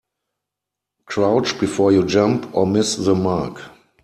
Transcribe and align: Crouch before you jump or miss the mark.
Crouch 1.05 1.59
before 1.59 1.91
you 1.91 2.03
jump 2.03 2.55
or 2.55 2.65
miss 2.65 2.95
the 2.95 3.13
mark. 3.13 3.61